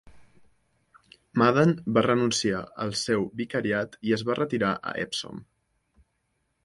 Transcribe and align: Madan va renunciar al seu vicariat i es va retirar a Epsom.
Madan 1.41 1.73
va 1.97 2.03
renunciar 2.07 2.63
al 2.85 2.95
seu 3.03 3.27
vicariat 3.43 3.99
i 4.09 4.17
es 4.19 4.25
va 4.31 4.37
retirar 4.41 4.73
a 4.93 4.95
Epsom. 5.07 5.45